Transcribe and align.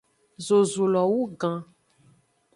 Zozulo 0.45 1.01
wu 1.11 1.21
gan. 1.39 1.57